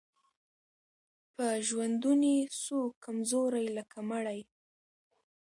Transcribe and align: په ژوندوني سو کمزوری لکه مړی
په 1.35 1.45
ژوندوني 1.67 2.37
سو 2.63 2.79
کمزوری 3.03 3.65
لکه 3.77 3.99
مړی 4.09 4.39